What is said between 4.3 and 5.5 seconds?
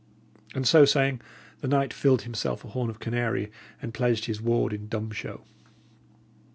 ward in dumb show.